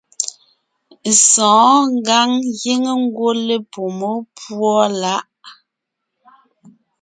Sɔ̌ɔn 1.29 1.83
ngǎŋ 1.97 2.29
giŋ 2.59 2.83
ngwɔ́ 3.03 3.31
lepumé 3.47 4.09
púɔ 4.37 4.81
láʼ. 5.01 5.23